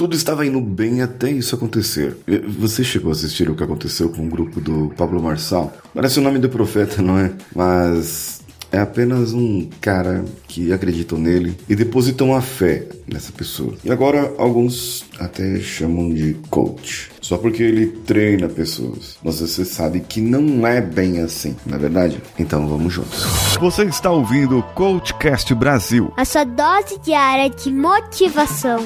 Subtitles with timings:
[0.00, 2.16] Tudo estava indo bem até isso acontecer.
[2.58, 5.74] Você chegou a assistir o que aconteceu com o grupo do Pablo Marçal?
[5.94, 7.30] Parece o nome do profeta, não é?
[7.54, 8.40] Mas
[8.72, 13.74] é apenas um cara que acreditam nele e depositam a fé nessa pessoa.
[13.84, 17.10] E agora alguns até chamam de coach.
[17.20, 19.18] Só porque ele treina pessoas.
[19.22, 22.22] Mas você sabe que não é bem assim, na é verdade?
[22.38, 23.22] Então vamos juntos.
[23.60, 26.10] Você está ouvindo o Coachcast Brasil.
[26.16, 28.80] A sua dose diária de motivação.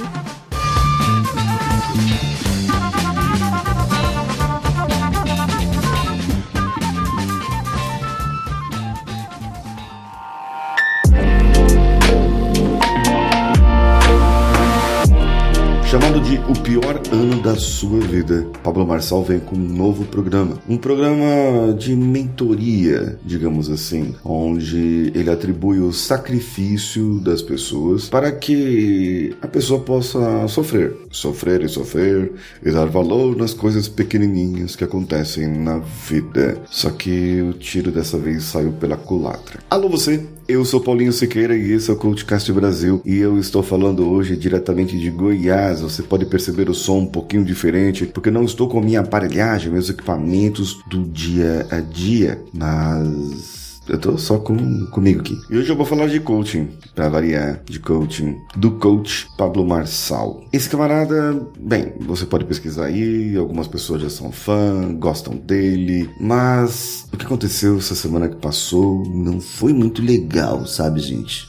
[15.95, 20.59] Chamado de o pior ano da sua vida, Pablo Marçal vem com um novo programa.
[20.69, 29.37] Um programa de mentoria, digamos assim, onde ele atribui o sacrifício das pessoas para que
[29.41, 30.97] a pessoa possa sofrer.
[31.13, 36.61] Sofrer e sofrer e dar valor nas coisas pequenininhas que acontecem na vida.
[36.69, 39.61] Só que o tiro dessa vez saiu pela culatra.
[39.71, 43.63] Alô você, eu sou Paulinho Siqueira e esse é o Coachcast Brasil e eu estou
[43.63, 45.84] falando hoje diretamente de Goiás.
[45.89, 49.89] Você pode perceber o som um pouquinho diferente porque não estou com minha aparelhagem, meus
[49.89, 55.39] equipamentos do dia a dia, mas eu tô só com, comigo aqui.
[55.51, 60.43] E hoje eu vou falar de coaching, para variar, de coaching, do coach Pablo Marçal.
[60.53, 67.07] Esse camarada, bem, você pode pesquisar aí, algumas pessoas já são fã, gostam dele, mas
[67.13, 71.47] o que aconteceu essa semana que passou não foi muito legal, sabe, gente?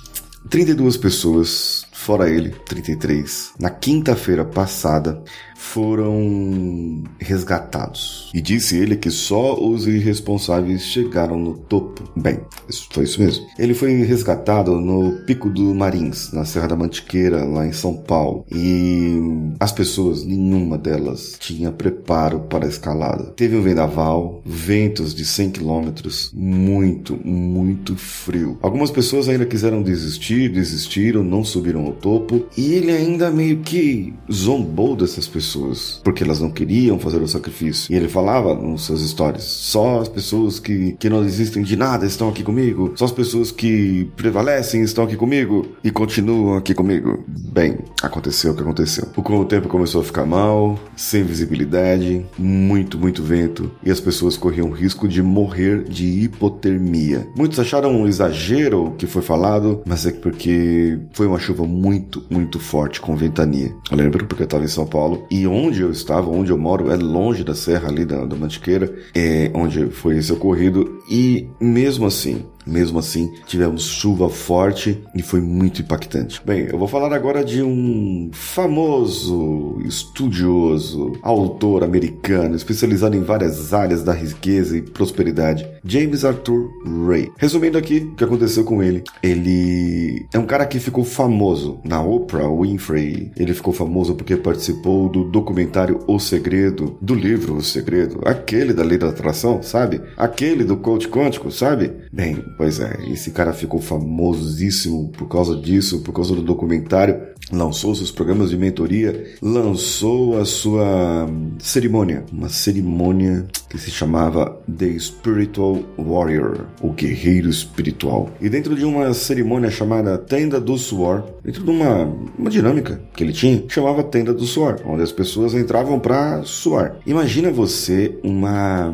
[0.50, 5.24] 32 pessoas, fora ele, 33, na quinta-feira passada,
[5.56, 8.30] foram resgatados.
[8.34, 12.04] E disse ele que só os irresponsáveis chegaram no topo.
[12.16, 13.46] Bem, isso foi isso mesmo.
[13.58, 18.46] Ele foi resgatado no Pico do Marins, na Serra da Mantiqueira, lá em São Paulo.
[18.52, 19.18] E
[19.60, 23.32] as pessoas, nenhuma delas tinha preparo para a escalada.
[23.36, 28.58] Teve um vendaval, ventos de 100 quilômetros, muito, muito frio.
[28.62, 32.46] Algumas pessoas ainda quiseram desistir, desistiram, não subiram ao topo.
[32.58, 37.92] E ele ainda meio que zombou dessas pessoas porque elas não queriam fazer o sacrifício.
[37.92, 42.06] E ele falava nos seus stories: só as pessoas que, que não desistem de nada
[42.06, 47.24] estão aqui comigo, só as pessoas que prevalecem estão aqui comigo e continuam aqui comigo.
[47.28, 49.08] Bem, aconteceu o que aconteceu.
[49.16, 54.72] O tempo começou a ficar mal, sem visibilidade, muito, muito vento, e as pessoas corriam
[54.72, 57.28] risco de morrer de hipotermia.
[57.36, 62.24] Muitos acharam um exagero o que foi falado, mas é porque foi uma chuva muito,
[62.30, 63.76] muito forte com ventania.
[63.92, 66.90] Eu lembro porque eu estava em São Paulo e onde eu estava, onde eu moro,
[66.90, 71.00] é longe da serra ali da, da Mantiqueira, é onde foi esse ocorrido.
[71.10, 76.42] E mesmo assim, mesmo assim, tivemos chuva forte e foi muito impactante.
[76.46, 84.04] Bem, eu vou falar agora de um famoso estudioso, autor americano, especializado em várias áreas
[84.04, 86.70] da riqueza e prosperidade, James Arthur
[87.08, 87.32] Ray.
[87.38, 92.02] Resumindo aqui o que aconteceu com ele, ele é um cara que ficou famoso na
[92.02, 93.32] Oprah Winfrey.
[93.38, 98.84] Ele ficou famoso porque participou do documentário O Segredo, do livro O Segredo, aquele da
[98.84, 100.02] lei da atração, sabe?
[100.18, 101.92] Aquele do coach quântico, sabe?
[102.12, 107.22] Bem, Pois é, esse cara ficou famosíssimo por causa disso, por causa do documentário,
[107.52, 111.30] lançou seus programas de mentoria, lançou a sua
[111.60, 118.30] cerimônia, uma cerimônia que se chamava The Spiritual Warrior, o guerreiro espiritual.
[118.40, 122.06] E dentro de uma cerimônia chamada Tenda do Suor, dentro de uma,
[122.38, 126.98] uma dinâmica que ele tinha, chamava Tenda do Suor, onde as pessoas entravam para suar.
[127.06, 128.94] Imagina você uma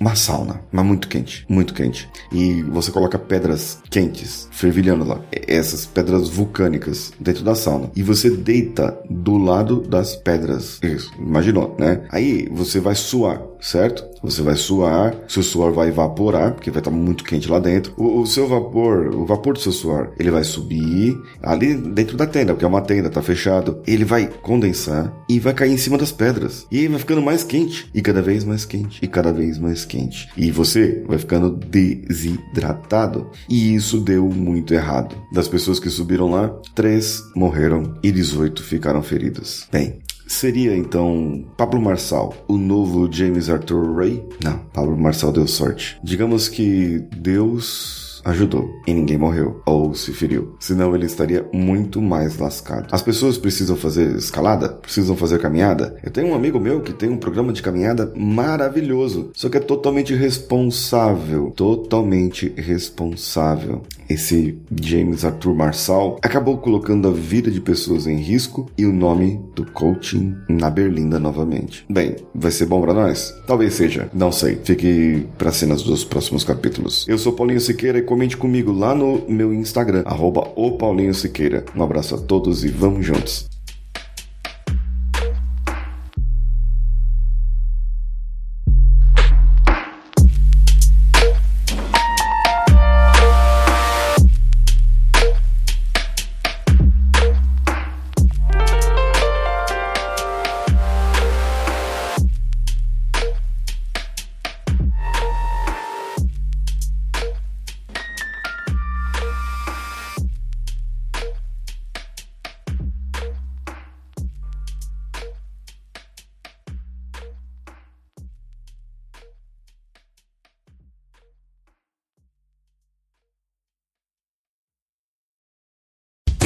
[0.00, 2.08] uma sauna, mas muito quente, muito quente.
[2.32, 5.20] E você coloca pedras quentes, fervilhando lá.
[5.32, 7.90] Essas pedras vulcânicas dentro da sauna.
[7.96, 10.78] E você deita do lado das pedras.
[10.82, 12.04] Isso, imaginou, né?
[12.10, 14.04] Aí você vai suar certo?
[14.22, 17.92] Você vai suar, seu suor vai evaporar, porque vai estar muito quente lá dentro.
[17.96, 22.26] O, o, seu vapor, o vapor do seu suor, ele vai subir ali dentro da
[22.26, 23.80] tenda, porque é uma tenda, tá fechado.
[23.86, 26.66] Ele vai condensar e vai cair em cima das pedras.
[26.70, 29.84] E aí vai ficando mais quente, e cada vez mais quente, e cada vez mais
[29.84, 30.28] quente.
[30.36, 33.30] E você vai ficando desidratado.
[33.48, 35.16] E isso deu muito errado.
[35.32, 39.66] Das pessoas que subiram lá, três morreram e 18 ficaram feridas.
[39.70, 44.24] Bem, Seria então Pablo Marçal o novo James Arthur Ray?
[44.42, 45.98] Não, Pablo Marçal deu sorte.
[46.02, 50.54] Digamos que Deus ajudou e ninguém morreu ou se feriu.
[50.58, 52.88] Senão ele estaria muito mais lascado.
[52.92, 55.96] As pessoas precisam fazer escalada, precisam fazer caminhada.
[56.02, 59.60] Eu tenho um amigo meu que tem um programa de caminhada maravilhoso, só que é
[59.60, 63.82] totalmente responsável, totalmente responsável.
[64.08, 69.40] Esse James Arthur Marçal acabou colocando a vida de pessoas em risco e o nome
[69.54, 71.84] do coaching na berlinda novamente.
[71.88, 73.34] Bem, vai ser bom para nós?
[73.46, 74.58] Talvez seja, não sei.
[74.62, 77.06] Fique para cenas dos próximos capítulos.
[77.08, 81.64] Eu sou Paulinho Siqueira e comente comigo lá no meu Instagram, arroba o Paulinho Siqueira.
[81.74, 83.51] Um abraço a todos e vamos juntos.